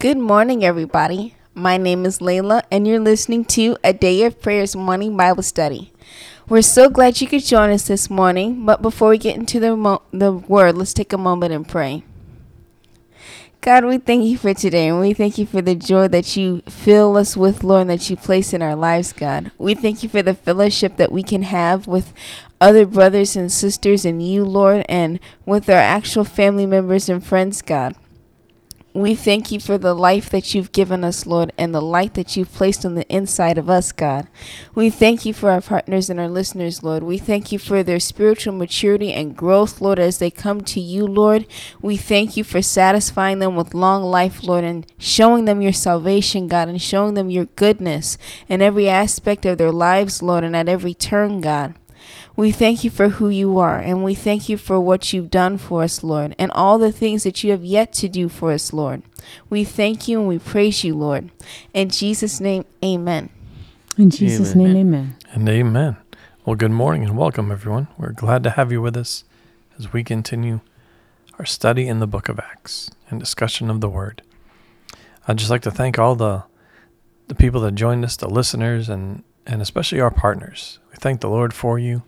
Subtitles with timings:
[0.00, 1.34] Good morning, everybody.
[1.54, 5.92] My name is Layla, and you're listening to a Day of Prayers morning Bible study.
[6.48, 9.76] We're so glad you could join us this morning, but before we get into the,
[9.76, 12.04] mo- the word, let's take a moment and pray.
[13.60, 16.62] God, we thank you for today, and we thank you for the joy that you
[16.68, 19.50] fill us with, Lord, and that you place in our lives, God.
[19.58, 22.12] We thank you for the fellowship that we can have with
[22.60, 27.62] other brothers and sisters and you, Lord, and with our actual family members and friends,
[27.62, 27.96] God.
[28.98, 32.36] We thank you for the life that you've given us, Lord, and the light that
[32.36, 34.26] you've placed on the inside of us, God.
[34.74, 37.04] We thank you for our partners and our listeners, Lord.
[37.04, 41.06] We thank you for their spiritual maturity and growth, Lord, as they come to you,
[41.06, 41.46] Lord.
[41.80, 46.48] We thank you for satisfying them with long life, Lord, and showing them your salvation,
[46.48, 50.68] God, and showing them your goodness in every aspect of their lives, Lord, and at
[50.68, 51.76] every turn, God.
[52.38, 55.58] We thank you for who you are, and we thank you for what you've done
[55.58, 58.72] for us, Lord, and all the things that you have yet to do for us,
[58.72, 59.02] Lord.
[59.50, 61.30] We thank you and we praise you, Lord.
[61.74, 63.30] In Jesus' name, amen.
[63.96, 64.72] In Jesus' Amen.
[64.72, 65.16] name, amen.
[65.32, 65.96] And amen.
[66.44, 67.88] Well, good morning and welcome, everyone.
[67.98, 69.24] We're glad to have you with us
[69.76, 70.60] as we continue
[71.40, 74.22] our study in the book of Acts and discussion of the word.
[75.26, 76.44] I'd just like to thank all the
[77.26, 80.78] the people that joined us, the listeners, and, and especially our partners.
[80.92, 82.04] We thank the Lord for you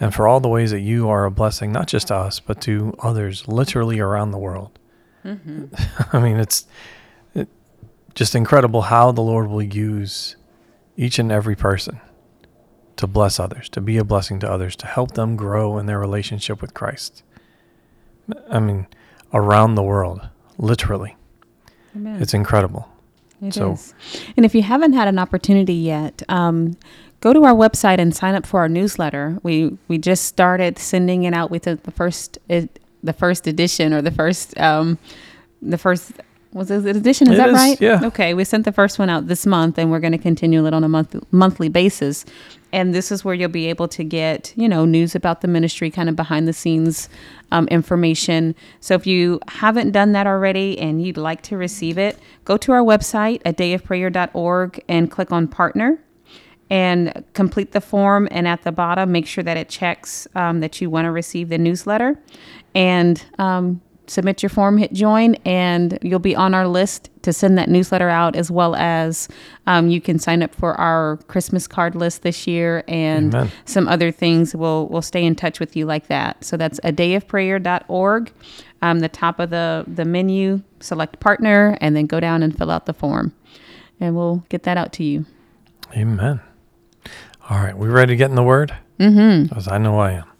[0.00, 2.60] and for all the ways that you are a blessing, not just to us, but
[2.62, 4.78] to others literally around the world.
[5.24, 6.66] I mean, it's
[7.34, 7.48] it,
[8.14, 10.36] just incredible how the Lord will use
[10.96, 12.00] each and every person
[12.96, 15.98] to bless others, to be a blessing to others, to help them grow in their
[15.98, 17.22] relationship with Christ.
[18.50, 18.86] I mean,
[19.32, 21.16] around the world, literally.
[21.96, 22.20] Amen.
[22.22, 22.88] It's incredible.
[23.42, 23.80] It is.
[23.94, 23.94] so-
[24.36, 26.76] And if you haven't had an opportunity yet, um,
[27.20, 29.38] go to our website and sign up for our newsletter.
[29.42, 34.02] We we just started sending it out with the, the first the first edition or
[34.02, 34.98] the first um,
[35.62, 36.12] the first
[36.52, 37.28] was it edition?
[37.28, 37.80] Is It that is, right?
[37.80, 38.00] yeah.
[38.02, 40.74] Okay, we sent the first one out this month, and we're going to continue it
[40.74, 42.24] on a month monthly basis.
[42.72, 45.90] And this is where you'll be able to get you know news about the ministry,
[45.90, 47.08] kind of behind the scenes
[47.52, 48.56] um, information.
[48.80, 52.72] So if you haven't done that already and you'd like to receive it, go to
[52.72, 56.00] our website at dayofprayer.org and click on partner
[56.70, 58.28] and complete the form.
[58.30, 61.48] And at the bottom, make sure that it checks um, that you want to receive
[61.48, 62.18] the newsletter
[62.74, 67.56] and um, submit your form, hit join, and you'll be on our list to send
[67.56, 69.28] that newsletter out as well as
[69.66, 73.52] um, you can sign up for our Christmas card list this year and Amen.
[73.66, 74.54] some other things.
[74.54, 76.44] We'll, we'll stay in touch with you like that.
[76.44, 78.32] So that's a dayofprayer.org.
[78.82, 82.70] Um, the top of the, the menu, select partner, and then go down and fill
[82.70, 83.34] out the form.
[84.00, 85.26] And we'll get that out to you.
[85.94, 86.40] Amen.
[87.50, 88.76] All right, we ready to get in the word?
[89.00, 89.48] Mm-hmm.
[89.48, 90.30] Because I know I am.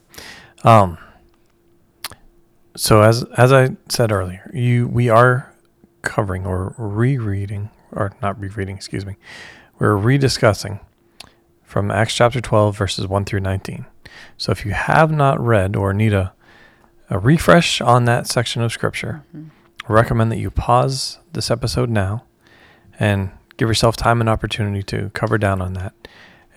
[0.63, 0.99] Um.
[2.77, 5.53] So as as I said earlier, you we are
[6.03, 9.17] covering or rereading or not rereading, excuse me.
[9.81, 10.79] We're rediscussing
[11.65, 13.87] from Acts chapter 12 verses 1 through 19.
[14.37, 16.33] So if you have not read or need a
[17.09, 22.23] a refresh on that section of scripture, I recommend that you pause this episode now
[23.01, 25.93] and give yourself time and opportunity to cover down on that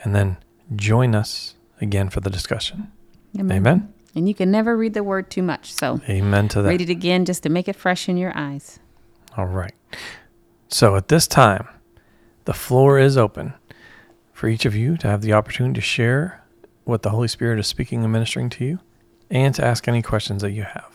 [0.04, 0.38] and then
[0.76, 2.92] join us again for the discussion.
[3.40, 3.94] Amen.
[4.16, 5.74] And you can never read the word too much.
[5.74, 6.70] So Amen to that.
[6.70, 8.80] read it again just to make it fresh in your eyes.
[9.36, 9.74] All right.
[10.68, 11.68] So at this time,
[12.46, 13.54] the floor is open
[14.32, 16.44] for each of you to have the opportunity to share
[16.84, 18.80] what the Holy Spirit is speaking and ministering to you
[19.30, 20.92] and to ask any questions that you have.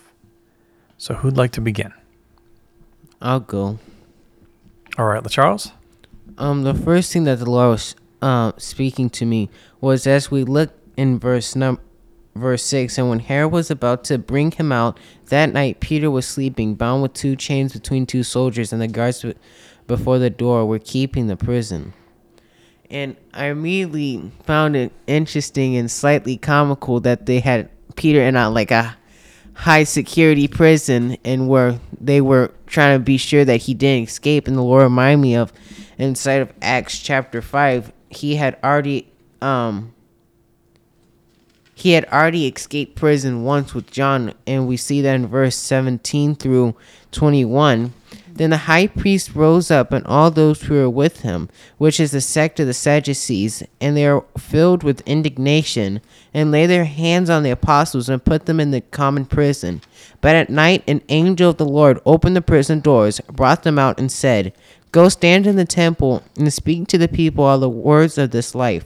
[0.97, 1.93] So who'd like to begin?
[3.21, 3.78] I'll go.
[4.97, 5.73] All right, Charles.
[6.37, 10.45] Um, the first thing that the Lord was uh, speaking to me was as we
[10.45, 11.81] look in verse num-
[12.34, 16.27] verse six, and when Herod was about to bring him out that night, Peter was
[16.27, 19.34] sleeping, bound with two chains between two soldiers, and the guards be-
[19.87, 21.93] before the door were keeping the prison.
[22.91, 28.49] And I immediately found it interesting and slightly comical that they had Peter in a
[28.49, 28.97] like a
[29.55, 34.47] high security prison and where they were trying to be sure that he didn't escape.
[34.47, 35.53] And the Lord reminded me of
[35.98, 39.10] inside of Acts chapter five, he had already
[39.41, 39.93] um
[41.78, 46.34] he had already escaped prison once with John, and we see that in verse 17
[46.34, 46.75] through
[47.13, 47.93] 21.
[48.33, 52.10] Then the high priest rose up, and all those who were with him, which is
[52.10, 56.01] the sect of the Sadducees, and they are filled with indignation,
[56.34, 59.81] and lay their hands on the apostles and put them in the common prison.
[60.21, 64.01] But at night an angel of the Lord opened the prison doors, brought them out,
[64.01, 64.53] and said,
[64.93, 68.55] Go stand in the temple and speak to the people all the words of this
[68.55, 68.85] life.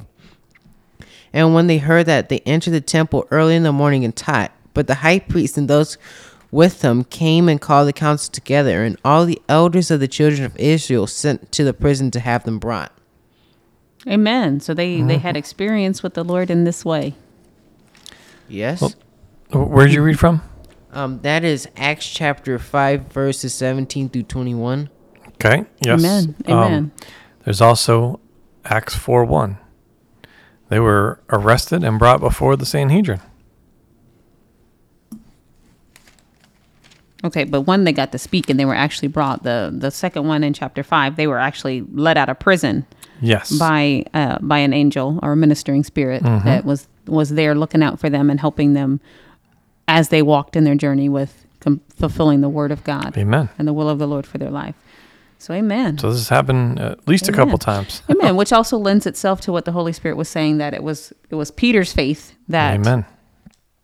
[1.32, 4.52] And when they heard that, they entered the temple early in the morning and taught.
[4.74, 5.96] But the high priest and those
[6.50, 10.44] with them came and called the council together, and all the elders of the children
[10.44, 12.92] of Israel sent to the prison to have them brought.
[14.06, 14.60] Amen.
[14.60, 17.14] So they they had experience with the Lord in this way.
[18.48, 18.80] Yes.
[18.82, 18.92] Well-
[19.66, 20.42] Where did you read from?
[20.92, 24.90] Um, that is Acts chapter 5, verses 17 through 21.
[25.44, 25.64] Okay.
[25.80, 26.00] Yes.
[26.00, 26.34] Amen.
[26.46, 26.92] Um, Amen.
[27.44, 28.20] there's also
[28.64, 29.58] Acts 4 1.
[30.68, 33.20] They were arrested and brought before the Sanhedrin.
[37.24, 39.44] Okay, but one they got to speak and they were actually brought.
[39.44, 42.84] The the second one in chapter five, they were actually let out of prison
[43.20, 43.52] Yes.
[43.56, 46.44] by uh, by an angel or a ministering spirit Mm-hmm.
[46.46, 49.00] that was was there looking out for them and helping them
[49.86, 53.48] as they walked in their journey with com- fulfilling the word of God Amen.
[53.56, 54.74] and the will of the Lord for their life.
[55.42, 55.98] So, Amen.
[55.98, 58.00] So this has happened uh, at least a couple times.
[58.08, 58.36] Amen.
[58.36, 61.34] Which also lends itself to what the Holy Spirit was saying that it was it
[61.34, 63.04] was Peter's faith that Amen.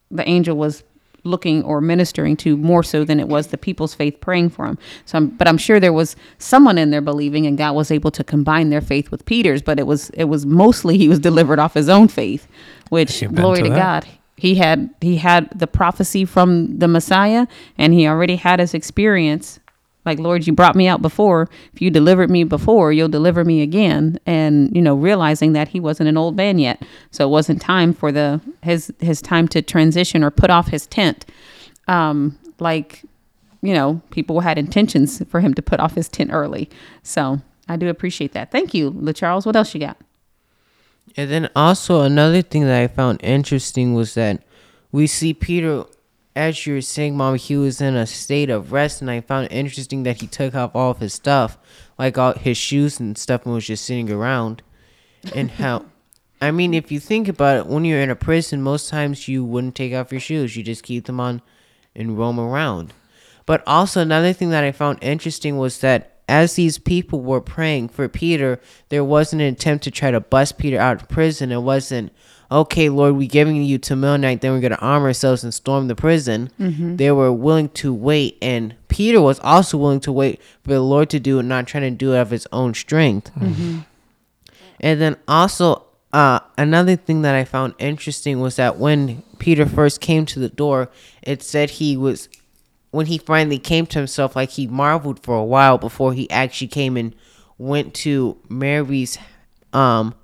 [0.08, 0.84] the angel was
[1.25, 4.78] looking or ministering to more so than it was the people's faith praying for him.
[5.05, 8.12] So, I'm, but I'm sure there was someone in there believing, and God was able
[8.12, 9.60] to combine their faith with Peter's.
[9.60, 12.46] But it was it was mostly he was delivered off his own faith,
[12.90, 13.75] which Amen glory to to.
[13.75, 14.06] God.
[14.37, 19.58] He had he had the prophecy from the Messiah, and he already had his experience.
[20.08, 21.49] Like Lord, you brought me out before.
[21.75, 24.19] If you delivered me before, you'll deliver me again.
[24.26, 27.93] And you know, realizing that he wasn't an old man yet, so it wasn't time
[27.93, 31.26] for the his his time to transition or put off his tent.
[31.87, 33.02] Um, like
[33.60, 36.70] you know, people had intentions for him to put off his tent early.
[37.02, 38.50] So I do appreciate that.
[38.50, 39.44] Thank you, LaCharles.
[39.44, 39.99] What else you got?
[41.16, 44.43] And then also another thing that I found interesting was that
[44.93, 45.84] we see Peter,
[46.38, 49.46] as you were saying, Mom, he was in a state of rest, and I found
[49.46, 51.58] it interesting that he took off all of his stuff,
[51.99, 54.62] like all his shoes and stuff, and was just sitting around.
[55.35, 55.87] And how,
[56.40, 59.44] I mean, if you think about it, when you're in a prison, most times you
[59.44, 61.43] wouldn't take off your shoes; you just keep them on
[61.96, 62.94] and roam around.
[63.44, 67.88] But also another thing that I found interesting was that as these people were praying
[67.88, 68.61] for Peter,
[68.91, 71.50] there wasn't an attempt to try to bust Peter out of prison.
[71.50, 72.12] It wasn't,
[72.50, 75.88] okay, Lord, we're giving you till midnight, then we're going to arm ourselves and storm
[75.88, 76.50] the prison.
[76.96, 81.10] They were willing to wait, and Peter was also willing to wait for the Lord
[81.10, 83.30] to do it, not trying to do it of his own strength.
[84.80, 90.00] And then also, uh, another thing that I found interesting was that when Peter first
[90.00, 90.88] came to the door,
[91.22, 92.28] it said he was,
[92.92, 96.68] when he finally came to himself, like he marveled for a while before he actually
[96.68, 97.14] came and
[97.58, 99.18] went to Mary's
[99.72, 100.14] um,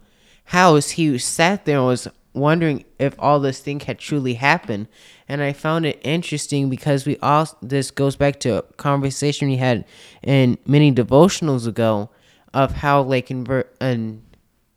[0.45, 0.91] house.
[0.91, 4.89] He sat there and was wondering if all this thing had truly happened.
[5.29, 9.57] And I found it interesting because we all, this goes back to a conversation we
[9.57, 9.85] had
[10.23, 12.11] in many devotionals ago
[12.53, 13.47] of how, like, in,
[13.81, 14.23] in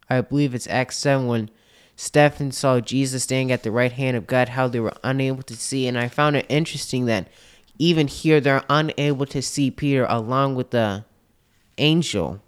[0.09, 1.49] I believe it's Acts 7 when
[1.95, 5.55] Stephen saw Jesus standing at the right hand of God, how they were unable to
[5.55, 5.87] see.
[5.87, 7.27] And I found it interesting that
[7.79, 11.05] even here they're unable to see Peter along with the
[11.77, 12.41] angel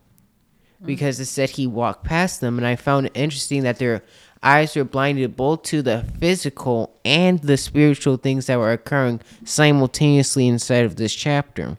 [0.79, 0.87] Mm-hmm.
[0.87, 2.57] because it said he walked past them.
[2.57, 4.01] And I found it interesting that their
[4.41, 10.47] eyes were blinded both to the physical and the spiritual things that were occurring simultaneously
[10.47, 11.77] inside of this chapter.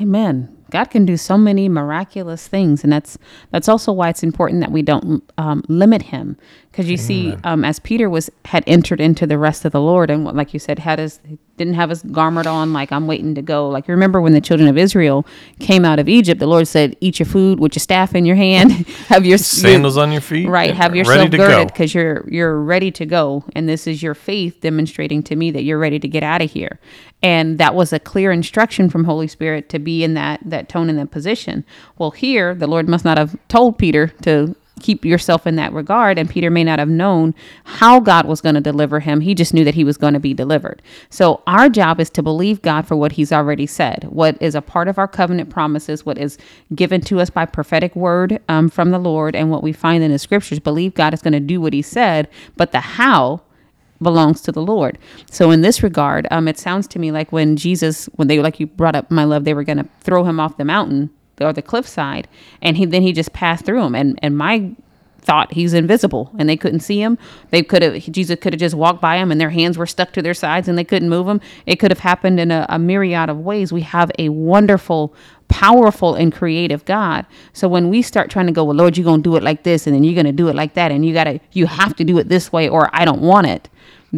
[0.00, 0.56] Amen.
[0.70, 3.16] God can do so many miraculous things, and that's
[3.50, 6.36] that's also why it's important that we don't um, limit Him,
[6.70, 10.10] because you see, um, as Peter was had entered into the rest of the Lord,
[10.10, 11.20] and like you said, had his
[11.56, 13.68] didn't have his garment on, like I'm waiting to go.
[13.68, 15.24] Like you remember when the children of Israel
[15.60, 18.36] came out of Egypt, the Lord said, "Eat your food with your staff in your
[18.36, 18.72] hand,
[19.08, 20.48] have your Sandals on your feet.
[20.48, 24.60] Right, have yourself girded because you're you're ready to go, and this is your faith
[24.60, 26.80] demonstrating to me that you're ready to get out of here.
[27.26, 30.88] And that was a clear instruction from Holy Spirit to be in that that tone
[30.88, 31.64] in that position.
[31.98, 36.18] Well, here the Lord must not have told Peter to keep yourself in that regard,
[36.18, 39.22] and Peter may not have known how God was going to deliver him.
[39.22, 40.82] He just knew that he was going to be delivered.
[41.10, 44.62] So our job is to believe God for what He's already said, what is a
[44.62, 46.38] part of our covenant promises, what is
[46.76, 50.12] given to us by prophetic word um, from the Lord, and what we find in
[50.12, 50.60] the scriptures.
[50.60, 53.40] Believe God is going to do what He said, but the how
[54.00, 54.98] belongs to the Lord.
[55.30, 58.60] So in this regard, um, it sounds to me like when Jesus, when they like
[58.60, 61.10] you brought up my love, they were going to throw him off the mountain
[61.40, 62.28] or the cliffside,
[62.62, 63.94] and he then he just passed through him.
[63.94, 64.74] And and my
[65.26, 67.18] thought he's invisible and they couldn't see him.
[67.50, 70.12] They could have Jesus could have just walked by him and their hands were stuck
[70.12, 71.40] to their sides and they couldn't move him.
[71.66, 73.72] It could have happened in a, a myriad of ways.
[73.72, 75.12] We have a wonderful
[75.48, 77.26] powerful and creative God.
[77.52, 79.62] So when we start trying to go, well, Lord, you're going to do it like
[79.62, 81.66] this and then you're going to do it like that and you got to, you
[81.66, 83.68] have to do it this way or I don't want it,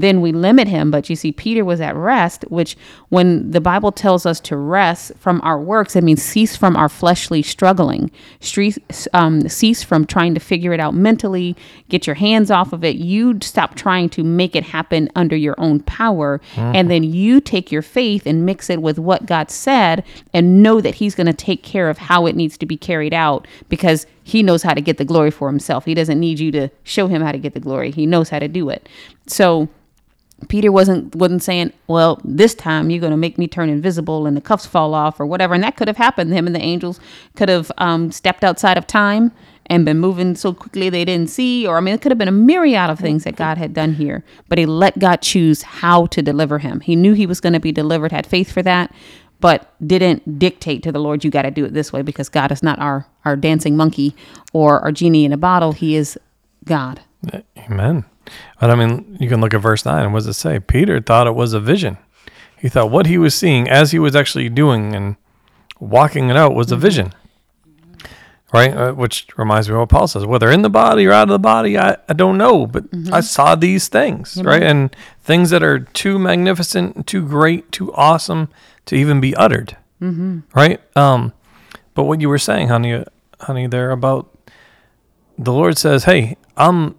[0.02, 0.90] then we limit him.
[0.90, 2.76] But you see, Peter was at rest, which
[3.08, 6.88] when the Bible tells us to rest from our works, it means cease from our
[6.88, 8.10] fleshly struggling,
[9.14, 11.56] um, cease from trying to figure it out mentally,
[11.88, 12.96] get your hands off of it.
[12.96, 16.40] You stop trying to make it happen under your own power.
[16.56, 20.80] And then you take your faith and mix it with what God said and know
[20.80, 24.06] that He's going to take care of how it needs to be carried out because
[24.24, 25.84] He knows how to get the glory for Himself.
[25.84, 28.38] He doesn't need you to show Him how to get the glory, He knows how
[28.38, 28.88] to do it.
[29.26, 29.68] So,
[30.46, 34.36] Peter wasn't wasn't saying, "Well, this time you're going to make me turn invisible and
[34.36, 36.32] the cuffs fall off or whatever." And that could have happened.
[36.32, 37.00] Him and the angels
[37.34, 39.32] could have um, stepped outside of time
[39.66, 41.66] and been moving so quickly they didn't see.
[41.66, 43.94] Or I mean, it could have been a myriad of things that God had done
[43.94, 44.24] here.
[44.48, 46.80] But he let God choose how to deliver him.
[46.80, 48.94] He knew he was going to be delivered, had faith for that,
[49.40, 52.52] but didn't dictate to the Lord, "You got to do it this way," because God
[52.52, 54.14] is not our our dancing monkey
[54.52, 55.72] or our genie in a bottle.
[55.72, 56.16] He is
[56.64, 57.00] God.
[57.56, 58.04] Amen.
[58.60, 60.12] But I mean, you can look at verse 9.
[60.12, 60.60] What does it say?
[60.60, 61.98] Peter thought it was a vision.
[62.58, 65.16] He thought what he was seeing as he was actually doing and
[65.80, 67.12] walking it out was a vision.
[68.52, 68.74] Right?
[68.74, 71.32] Uh, which reminds me of what Paul says whether in the body or out of
[71.32, 74.40] the body, I, I don't know, but I saw these things.
[74.42, 74.62] Right?
[74.62, 78.48] And things that are too magnificent, too great, too awesome
[78.86, 79.76] to even be uttered.
[80.54, 80.80] Right?
[80.96, 81.32] Um,
[81.94, 83.04] but what you were saying, honey,
[83.40, 84.34] honey, there about
[85.36, 86.94] the Lord says, "Hey, I'm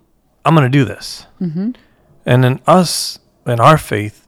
[0.45, 1.71] I'm going to do this," mm-hmm.
[2.25, 4.27] and then us and our faith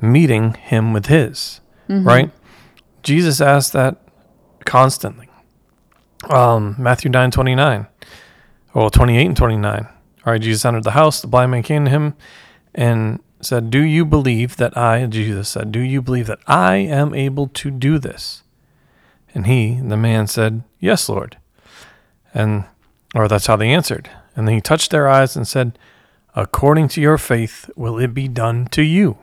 [0.00, 2.30] meeting Him with His, right?
[3.02, 3.96] Jesus asked that
[4.64, 5.28] constantly.
[6.28, 7.86] Um, Matthew nine twenty nine,
[8.74, 9.86] well twenty eight and twenty nine.
[10.26, 11.20] All right, Jesus entered the house.
[11.20, 12.14] The blind man came to him
[12.74, 17.14] and said, "Do you believe that I?" Jesus said, "Do you believe that I am
[17.14, 18.42] able to do this?"
[19.34, 21.36] And he, the man, said, "Yes, Lord."
[22.32, 22.64] And
[23.14, 24.08] or that's how they answered.
[24.36, 25.78] And then he touched their eyes and said,
[26.36, 29.18] According to your faith will it be done to you.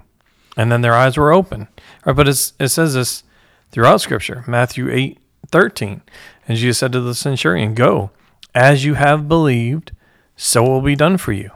[0.56, 1.68] And then their eyes were open.
[2.06, 3.24] Right, but it's, it says this
[3.72, 5.18] throughout Scripture, Matthew 8,
[5.50, 6.02] 13.
[6.48, 8.12] And Jesus said to the centurion, Go,
[8.56, 9.92] as you have believed,
[10.36, 11.52] so will be done for you.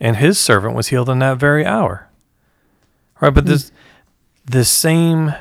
[0.00, 2.08] And his servant was healed in that very hour.
[3.20, 3.50] Right, but hmm.
[3.50, 3.72] this
[4.46, 5.34] the same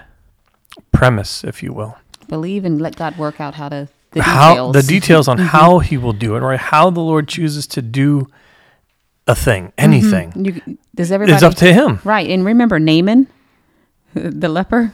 [0.94, 1.98] premise, if you will
[2.30, 4.74] Believe and let God work out how to the how details.
[4.74, 5.88] the details on how mm-hmm.
[5.88, 6.60] he will do it, right?
[6.60, 8.28] How the Lord chooses to do
[9.28, 9.80] a thing, mm-hmm.
[9.80, 12.00] anything, You, does everybody is up to him.
[12.04, 12.30] right?
[12.30, 13.28] And remember Naaman,
[14.14, 14.94] the leper.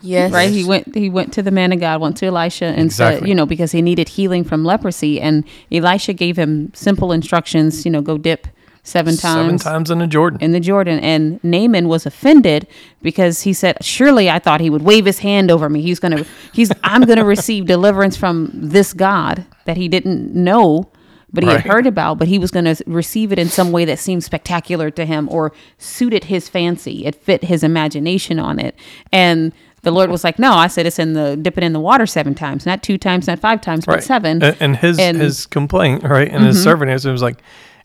[0.00, 0.30] Yes.
[0.30, 3.26] right he went he went to the man of god went to elisha and said
[3.26, 7.90] you know because he needed healing from leprosy and elisha gave him simple instructions you
[7.90, 8.46] know go dip
[8.84, 10.40] seven times Seven times in the Jordan.
[10.40, 12.66] in the jordan and naaman was offended
[13.00, 16.24] because he said surely i thought he would wave his hand over me he's gonna
[16.52, 20.90] he's i'm gonna receive deliverance from this god that he didn't know
[21.32, 21.60] but he Right.
[21.60, 24.22] had heard about but he was going to receive it in some way that seemed
[24.24, 28.74] spectacular to him or suited his fancy it fit his imagination on it
[29.12, 31.80] and the lord was like no i said it's in the dip it in the
[31.80, 34.02] water seven times not two times not five times but right.
[34.04, 35.24] seven And, and his And- Mm-hmm.
[35.24, 36.28] his complaint, right?
[36.28, 37.38] And his servant answered was like,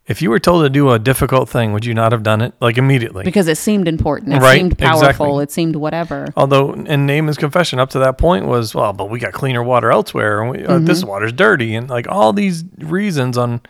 [0.08, 2.54] if you were told to do a difficult thing, would you not have done it
[2.62, 3.24] like immediately?
[3.26, 5.02] because it seemed important it Right, seemed powerful
[5.40, 5.44] exactly.
[5.44, 9.20] it seemed whatever Although in Naaman's confession up to that point was, well, but we
[9.20, 11.10] got cleaner water elsewhere, and we, uh, this Mm-hmm.
[11.10, 13.62] water's dirty, and like all these reasons on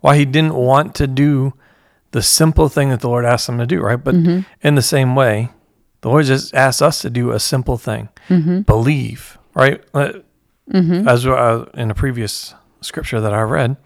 [0.00, 1.52] why he didn't want to do
[2.12, 4.02] the simple thing that the Lord asked him to do, right?
[4.02, 4.40] But Mm-hmm.
[4.66, 5.50] in the same way,
[6.02, 8.60] the Lord just asks us to do a simple thing, Mm-hmm.
[8.62, 9.82] believe, right?
[9.94, 10.12] Uh,
[10.72, 13.76] As uh, in a previous scripture that I read,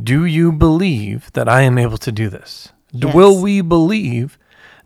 [0.00, 2.70] do you believe that I am able to do this?
[2.92, 3.14] Yes.
[3.14, 4.38] Will we believe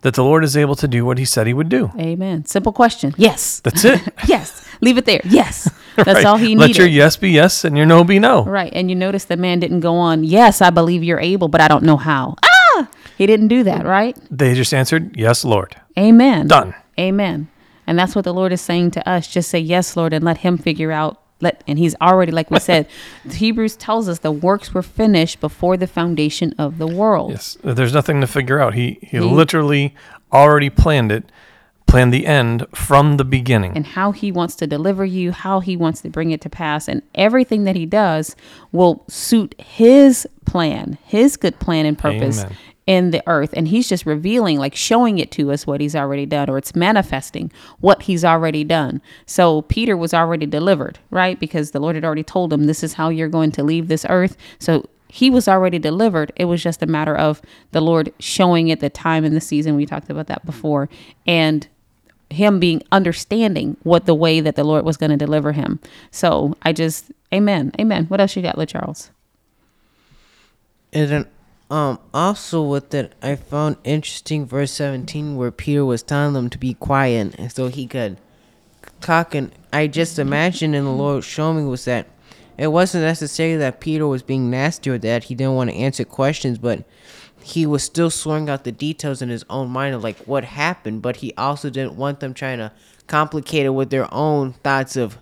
[0.02, 1.90] that the Lord is able to do what He said He would do?
[1.98, 4.00] amen simple question yes That's it.
[4.28, 6.24] yes leave it there yes that's Right.
[6.26, 6.60] all he needed.
[6.60, 8.44] Let your yes be yes and your no be no.
[8.44, 8.70] Right.
[8.74, 11.68] And you notice the man didn't go on, yes, I believe you're able, but I
[11.68, 12.36] don't know how.
[12.44, 12.88] Ah!
[13.16, 14.14] He didn't do that, right?
[14.30, 15.74] They just answered, Yes, Lord.
[15.98, 16.48] Amen.
[16.48, 16.74] Done.
[17.00, 17.48] Amen.
[17.86, 19.26] And that's what the Lord is saying to us.
[19.26, 22.58] Just say yes, Lord, and let him figure out let and he's already like we
[22.60, 22.86] said,
[23.30, 27.30] Hebrews tells us the works were finished before the foundation of the world.
[27.32, 27.58] Yes.
[27.62, 28.74] There's nothing to figure out.
[28.74, 29.94] He he He- literally
[30.32, 31.30] already planned it,
[31.86, 33.76] planned the end from the beginning.
[33.76, 36.88] and how he wants to deliver you, how he wants to bring it to pass,
[36.88, 38.34] and everything that he does
[38.72, 42.56] will suit his plan, his good plan and purpose Amen.
[42.86, 43.50] In the earth.
[43.54, 46.76] And he's just revealing, like showing it to us what he's already done, or it's
[46.76, 47.50] manifesting
[47.80, 49.02] what he's already done.
[49.26, 51.38] So Peter was already delivered, right?
[51.40, 54.06] Because the Lord had already told him, This is how you're going to leave this
[54.08, 54.36] earth.
[54.60, 56.32] So he was already delivered.
[56.36, 57.40] It was just a matter of
[57.72, 59.76] the Lord showing it the time and the season.
[59.76, 60.88] We talked about that before.
[61.26, 61.66] And
[62.30, 65.78] him being understanding what the way that the Lord was going to deliver him.
[66.10, 68.06] So I just, amen, amen.
[68.06, 69.10] What else you got, LaCharles?
[70.90, 71.26] Then
[71.68, 76.58] Um, also with that, I found interesting verse 17 where Peter was telling them to
[76.58, 78.18] be quiet and so he could
[79.00, 79.34] talk.
[79.34, 82.06] And I just imagined, and the Lord showed me was that
[82.56, 86.04] it wasn't necessarily that Peter was being nasty or that he didn't want to answer
[86.04, 86.84] questions, but
[87.42, 91.02] he was still sorting out the details in his own mind of like what happened.
[91.02, 92.72] But he also didn't want them trying to
[93.06, 95.18] complicate it with their own thoughts of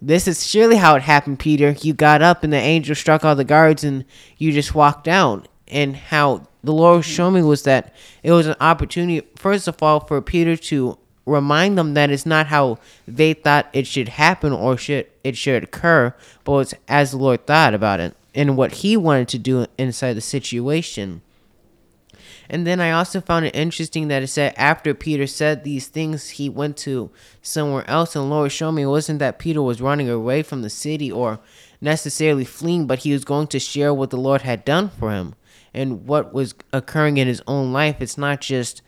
[0.00, 1.74] this is surely how it happened, Peter.
[1.80, 4.04] You got up and the angel struck all the guards and
[4.36, 5.46] you just walked down.
[5.68, 10.00] And how the Lord showed me was that it was an opportunity, first of all,
[10.00, 14.76] for Peter to remind them that it's not how they thought it should happen or
[14.76, 18.96] should it should occur, but it's as the Lord thought about it and what He
[18.96, 21.22] wanted to do inside the situation.
[22.48, 26.30] And then I also found it interesting that it said after Peter said these things,
[26.30, 27.10] he went to
[27.42, 28.14] somewhere else.
[28.14, 31.40] And Lord showed me it wasn't that Peter was running away from the city or
[31.80, 35.34] necessarily fleeing, but he was going to share what the Lord had done for him
[35.76, 37.96] and what was occurring in his own life.
[38.00, 38.82] It's not just,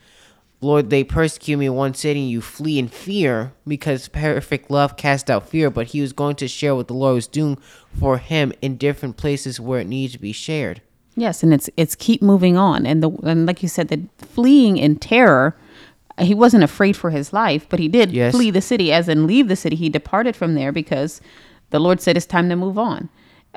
[0.60, 4.96] Lord, they persecute me in one city and you flee in fear because perfect love
[4.96, 7.58] cast out fear, but he was going to share what the Lord was doing
[7.98, 10.82] for him in different places where it needed to be shared.
[11.16, 14.76] Yes, and it's it's keep moving on, and the and like you said, the fleeing
[14.76, 15.56] in terror.
[16.20, 18.34] He wasn't afraid for his life, but he did Yes.
[18.34, 19.76] flee the city, as in leave the city.
[19.76, 21.20] He departed from there because
[21.70, 23.08] the Lord said it's time to move on.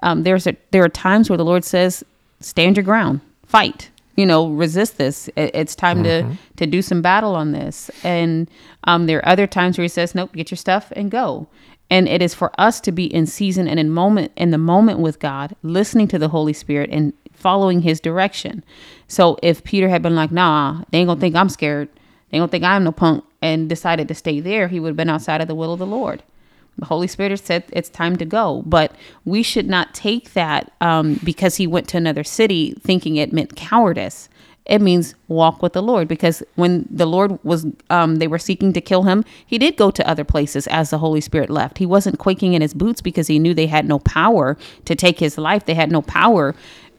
[0.04, 2.04] Um, there's a, there are times where the Lord says,
[2.42, 5.30] "Stand your ground, fight." You know, resist this.
[5.36, 6.24] It- It's time to
[6.58, 7.90] to do some battle on this.
[8.04, 8.50] And
[8.84, 11.48] um, there are other times where He says, "Nope, get your stuff and go."
[11.90, 15.00] And it is for us to be in season and in moment in the moment
[15.00, 18.64] with God, listening to the Holy Spirit and following his direction.
[19.08, 21.90] So if Peter had been like, nah, they ain't gonna think I'm scared,
[22.30, 24.96] they ain't gonna think I'm no punk, and decided to stay there, he would have
[24.96, 26.22] been outside of the will of the Lord.
[26.78, 31.20] The Holy Spirit said it's time to go, but we should not take that um,
[31.24, 34.30] because he went to another city thinking it meant cowardice.
[34.66, 38.74] It means walk with the Lord because when the Lord was, um, they were seeking
[38.74, 41.78] to kill him, he did go to other places as the Holy Spirit left.
[41.78, 45.20] He wasn't quaking in his boots because he knew they had no power to take
[45.20, 45.66] his life.
[45.66, 46.56] They had no power.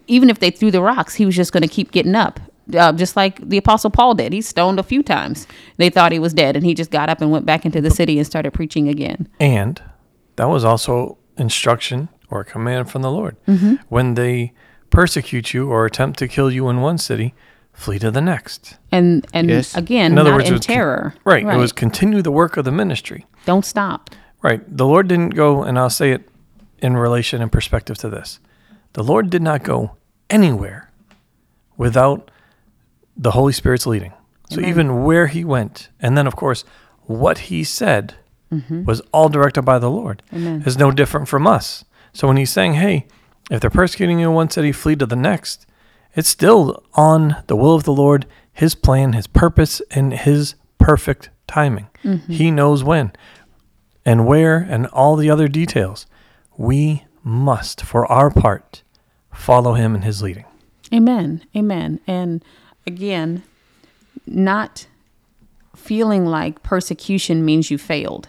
[0.07, 2.41] Even if they threw the rocks, he was just going to keep getting up
[2.79, 5.47] uh, just like the apostle paul did he stoned a few times
[5.79, 7.91] they thought he was dead and he just got up and went back into the
[7.91, 9.83] city and started preaching again And
[10.37, 13.37] that was also instruction or a command from the Lord.
[13.47, 13.75] Mm-hmm.
[13.89, 14.53] When they
[14.91, 17.35] persecute you or attempt to kill you in one city,
[17.75, 18.79] flee to the next.
[18.91, 19.75] and and Yes.
[19.77, 21.45] again In other not words, in was con- terror Right.
[21.47, 23.27] It was continue the work of the ministry.
[23.45, 24.11] don't stop
[24.43, 24.61] Right.
[24.77, 26.29] The Lord didn't go, and I'll say it
[26.79, 28.41] in relation and perspective to this.
[28.95, 29.97] The Lord did not go
[30.31, 30.91] anywhere
[31.77, 32.31] without
[33.17, 34.13] the Holy Spirit's leading.
[34.51, 34.71] So Amen.
[34.71, 36.65] even where he went, and then of course,
[37.03, 38.15] what he said
[38.85, 40.23] was all directed by the Lord.
[40.27, 40.37] Mm-hmm.
[40.37, 40.63] Amen.
[40.67, 41.87] Is no different from us.
[42.13, 43.07] So when he's saying, hey,
[43.51, 45.65] if they're persecuting you in one city, flee to the next,
[46.15, 51.31] it's still on the will of the Lord, his plan, his purpose, and his perfect
[51.47, 51.89] timing.
[52.29, 53.13] He knows when
[54.05, 56.07] and where and all the other details.
[56.59, 58.83] We must, for our part,
[59.33, 60.45] follow him in his leading.
[60.93, 61.43] Amen.
[61.57, 62.01] Amen.
[62.07, 62.45] And
[62.87, 63.43] again,
[64.27, 64.87] not
[65.77, 68.29] feeling like persecution means you failed.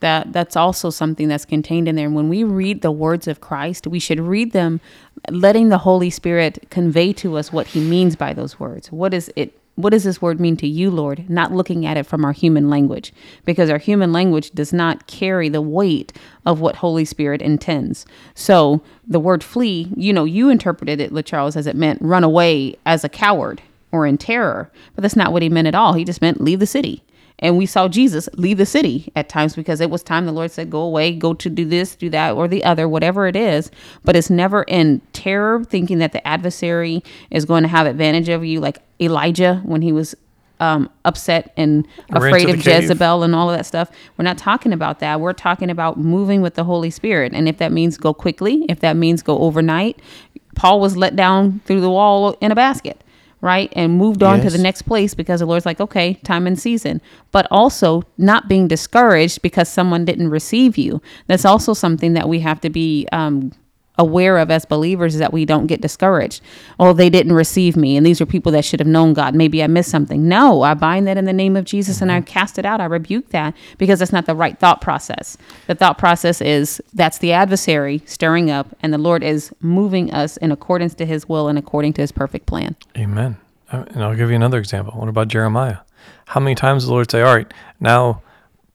[0.00, 2.06] That that's also something that's contained in there.
[2.06, 4.80] And when we read the words of Christ, we should read them
[5.28, 8.90] letting the Holy Spirit convey to us what he means by those words.
[8.90, 11.28] What is it what does this word mean to you, Lord?
[11.30, 15.48] Not looking at it from our human language, because our human language does not carry
[15.48, 16.12] the weight
[16.44, 18.04] of what Holy Spirit intends.
[18.34, 22.76] So the word flee, you know, you interpreted it, LaCharles, as it meant run away
[22.84, 25.94] as a coward or in terror, but that's not what he meant at all.
[25.94, 27.02] He just meant leave the city.
[27.40, 30.50] And we saw Jesus leave the city at times because it was time the Lord
[30.50, 33.70] said, go away, go to do this, do that, or the other, whatever it is.
[34.04, 38.44] But it's never in terror, thinking that the adversary is going to have advantage over
[38.44, 40.14] you, like Elijah when he was
[40.60, 42.82] um, upset and afraid of cave.
[42.82, 43.90] Jezebel and all of that stuff.
[44.18, 45.18] We're not talking about that.
[45.18, 47.32] We're talking about moving with the Holy Spirit.
[47.34, 49.98] And if that means go quickly, if that means go overnight,
[50.56, 53.02] Paul was let down through the wall in a basket
[53.40, 53.72] right?
[53.74, 57.00] And moved on to the next place because the Lord's like, okay, time and season.
[57.32, 61.00] But also not being discouraged because someone didn't receive you.
[61.26, 63.52] That's also something that we have to be um,
[64.00, 66.42] aware of as believers is that we don't get discouraged.
[66.80, 67.96] Oh, they didn't receive me.
[67.96, 69.34] And these are people that should have known God.
[69.34, 70.26] Maybe I missed something.
[70.26, 72.80] No, I bind that in the name of Jesus and I cast it out.
[72.80, 75.36] I rebuke that because that's not the right thought process.
[75.66, 80.36] The thought process is that's the adversary stirring up and the Lord is moving us
[80.38, 82.74] in accordance to his will and according to his perfect plan.
[82.96, 83.36] Amen.
[83.70, 84.98] Uh, And I'll give you another example.
[84.98, 85.78] What about Jeremiah?
[86.26, 88.22] How many times does the Lord say, All right, now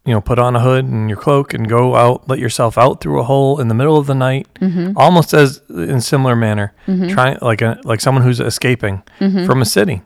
[0.06, 3.02] you know, put on a hood and your cloak and go out, let yourself out
[3.02, 4.96] through a hole in the middle of the night, mm-hmm.
[4.96, 7.08] almost as in similar manner, mm-hmm.
[7.08, 9.46] trying like a like someone who's escaping mm-hmm.
[9.46, 10.04] from a city.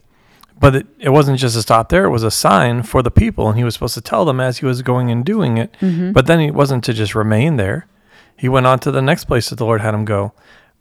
[0.57, 3.47] But it, it wasn't just a stop there; it was a sign for the people,
[3.49, 5.75] and he was supposed to tell them as he was going and doing it.
[6.13, 7.87] But then he wasn't to just remain there;
[8.37, 10.33] he went on to the next place that the Lord had him go,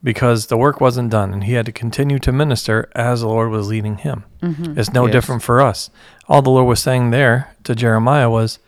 [0.03, 3.51] because the work wasn't done, and he had to continue to minister as the Lord
[3.51, 4.25] was leading him.
[4.77, 5.13] It's no Yes.
[5.13, 5.91] different for us.
[6.29, 8.59] All the Lord was saying there to Jeremiah was,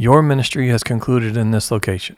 [0.00, 2.16] Your ministry has concluded in this location.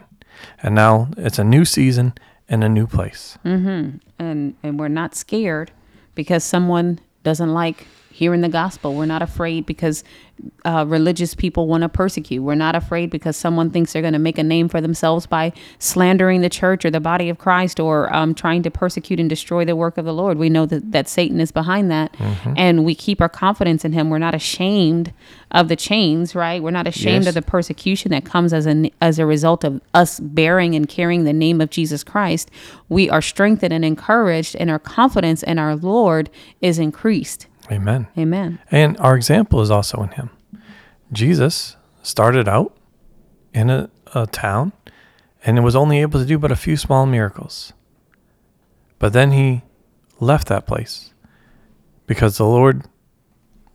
[0.62, 2.12] And now it's a new season
[2.46, 3.38] and a new place.
[3.44, 3.96] Mm-hmm.
[4.18, 5.72] and and we're not scared
[6.14, 8.94] because someone doesn't like hearing the gospel.
[8.94, 10.02] We're not afraid because
[10.64, 12.42] uh, religious people want to persecute.
[12.42, 15.52] We're not afraid because someone thinks they're going to make a name for themselves by
[15.78, 19.64] slandering the church or the body of Christ or um, trying to persecute and destroy
[19.66, 20.38] the work of the Lord.
[20.38, 22.16] We know that, that Satan is behind that,
[22.56, 24.08] and we keep our confidence in him.
[24.08, 25.12] We're not ashamed
[25.50, 26.62] of the chains, right?
[26.62, 27.28] We're not ashamed Yes.
[27.28, 31.24] of the persecution that comes as a as a result of us bearing and carrying
[31.24, 32.50] the name of Jesus Christ.
[32.88, 36.30] We are strengthened and encouraged, and our confidence in our Lord
[36.62, 37.46] is increased.
[37.70, 38.08] Amen.
[38.18, 38.58] Amen.
[38.70, 40.30] And our example is also in him.
[41.12, 42.76] Jesus started out
[43.52, 44.72] in a, a town
[45.44, 47.72] and was only able to do but a few small miracles.
[48.98, 49.62] But then he
[50.20, 51.12] left that place
[52.06, 52.84] because the Lord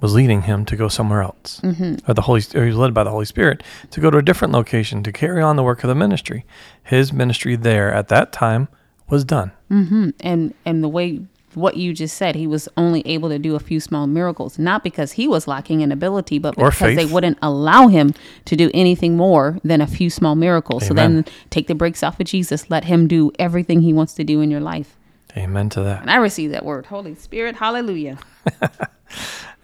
[0.01, 1.59] was leading him to go somewhere else.
[1.63, 2.09] Mm-hmm.
[2.09, 4.21] Or the Holy or he was led by the Holy Spirit to go to a
[4.21, 6.45] different location to carry on the work of the ministry.
[6.83, 8.67] His ministry there at that time
[9.09, 9.51] was done.
[9.71, 10.09] Mm-hmm.
[10.19, 11.21] and and the way
[11.55, 14.83] what you just said he was only able to do a few small miracles not
[14.83, 18.13] because he was lacking in ability but Or because they wouldn't allow him
[18.45, 22.19] to do anything more than a few small miracles so then take the brakes off
[22.19, 24.97] of jesus let him do everything he wants to do in your life
[25.37, 26.01] Amen to that.
[26.01, 28.17] and i receive that word holy spirit hallelujah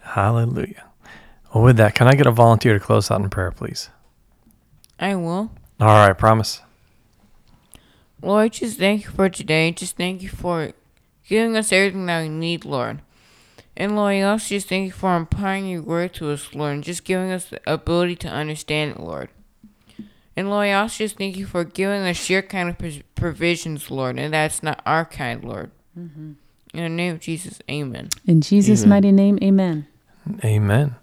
[0.00, 0.84] Hallelujah.
[1.54, 3.88] Well, with that, can I get a volunteer to close out in prayer, please?
[4.98, 5.50] I will.
[5.80, 6.60] All right, promise.
[8.20, 9.72] Lord, just thank you for today.
[9.72, 10.72] Just thank you for
[11.32, 13.00] giving us everything that we need, Lord.
[13.74, 16.84] And Lord, I also just thank you for imparting your word to us, Lord, and
[16.84, 19.30] just giving us the ability to understand it, Lord.
[20.36, 24.18] And Lord, I also just thank you for giving us your kind of provisions, Lord,
[24.18, 25.70] and that's not our kind, Lord.
[25.98, 26.32] Mm-hmm.
[26.74, 28.08] In the name of Jesus, amen.
[28.26, 29.86] in jesus mighty name amen
[30.44, 30.94] Amen.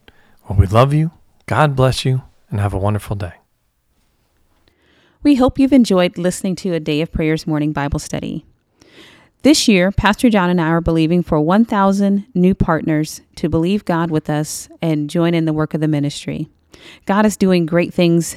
[0.47, 1.11] Well, we love you.
[1.45, 3.33] God bless you, and have a wonderful day.
[5.21, 8.45] We hope you've enjoyed listening to a Day of Prayers morning Bible study.
[9.41, 14.11] This year, Pastor John and I are believing for 1,000 new partners to believe God
[14.11, 16.49] with us and join in the work of the ministry.
[17.05, 18.35] God is doing great things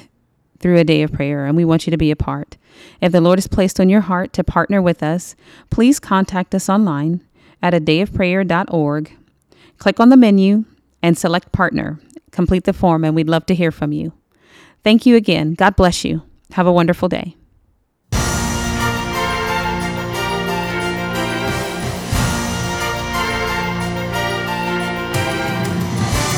[0.61, 2.57] through a day of prayer, and we want you to be a part.
[3.01, 5.35] If the Lord has placed on your heart to partner with us,
[5.71, 7.21] please contact us online
[7.61, 9.17] at a dayofprayer.org.
[9.79, 10.65] Click on the menu
[11.03, 11.99] and select partner.
[12.31, 14.13] Complete the form, and we'd love to hear from you.
[14.85, 15.55] Thank you again.
[15.55, 16.23] God bless you.
[16.53, 17.35] Have a wonderful day.